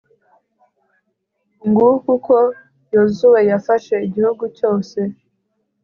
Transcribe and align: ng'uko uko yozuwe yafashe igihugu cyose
ng'uko 1.67 2.07
uko 2.17 2.35
yozuwe 2.93 3.39
yafashe 3.49 3.95
igihugu 4.07 4.43
cyose 4.57 4.99